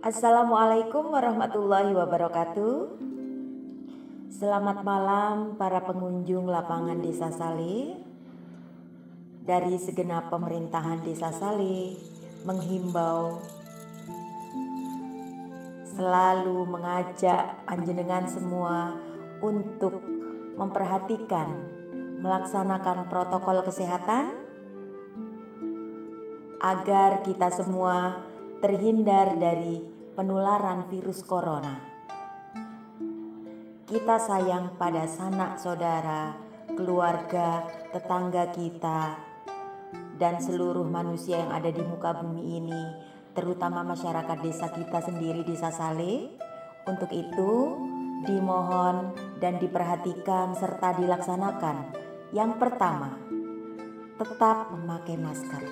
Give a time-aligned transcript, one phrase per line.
[0.00, 2.76] Assalamualaikum warahmatullahi wabarakatuh.
[4.32, 8.00] Selamat malam para pengunjung lapangan Desa Sale.
[9.44, 12.00] Dari segenap pemerintahan Desa Sale
[12.48, 13.44] menghimbau
[15.92, 18.96] selalu mengajak panjenengan semua
[19.44, 20.00] untuk
[20.56, 21.60] memperhatikan
[22.24, 24.32] melaksanakan protokol kesehatan
[26.60, 28.29] agar kita semua
[28.60, 29.80] terhindar dari
[30.12, 31.80] penularan virus corona.
[33.88, 36.36] Kita sayang pada sanak saudara,
[36.76, 39.18] keluarga, tetangga kita,
[40.20, 42.82] dan seluruh manusia yang ada di muka bumi ini,
[43.32, 46.36] terutama masyarakat desa kita sendiri, Desa Sale.
[46.84, 47.50] Untuk itu,
[48.28, 51.76] dimohon dan diperhatikan serta dilaksanakan.
[52.36, 53.16] Yang pertama,
[54.20, 55.62] tetap memakai masker.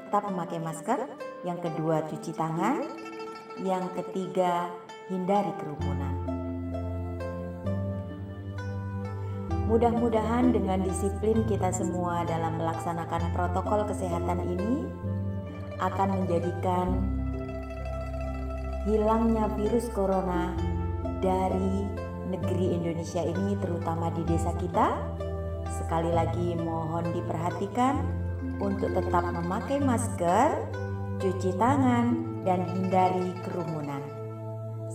[0.00, 1.00] Tetap memakai masker.
[1.42, 2.86] Yang kedua, cuci tangan.
[3.62, 4.70] Yang ketiga,
[5.10, 6.14] hindari kerumunan.
[9.66, 14.84] Mudah-mudahan dengan disiplin kita semua dalam melaksanakan protokol kesehatan ini
[15.80, 16.86] akan menjadikan
[18.84, 20.52] hilangnya virus corona
[21.22, 21.86] dari
[22.30, 24.98] negeri Indonesia ini terutama di desa kita.
[25.72, 27.98] Sekali lagi mohon diperhatikan
[28.60, 30.81] untuk tetap memakai masker,
[31.22, 34.02] cuci tangan, dan hindari kerumunan.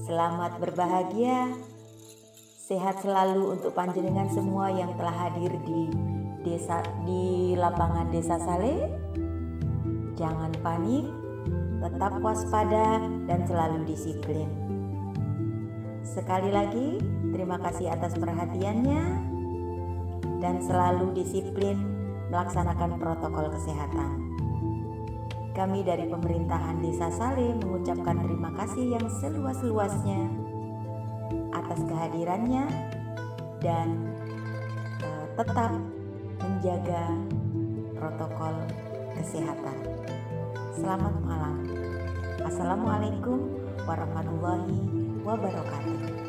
[0.03, 1.56] Selamat berbahagia.
[2.67, 5.88] Sehat selalu untuk panjenengan semua yang telah hadir di
[6.44, 8.92] desa di lapangan Desa Sale.
[10.19, 11.08] Jangan panik,
[11.80, 14.52] tetap waspada dan selalu disiplin.
[16.03, 17.00] Sekali lagi,
[17.31, 19.03] terima kasih atas perhatiannya
[20.44, 21.80] dan selalu disiplin
[22.28, 24.28] melaksanakan protokol kesehatan.
[25.58, 30.30] Kami dari pemerintahan Desa Sale mengucapkan terima kasih yang seluas-luasnya
[31.50, 32.69] atas kehadirannya
[33.57, 34.13] dan
[35.01, 35.73] uh, tetap
[36.46, 37.09] menjaga
[37.97, 38.53] protokol
[39.17, 39.78] kesehatan.
[40.78, 41.66] Selamat malam.
[42.46, 43.50] Assalamualaikum
[43.90, 44.78] warahmatullahi
[45.25, 46.27] wabarakatuh.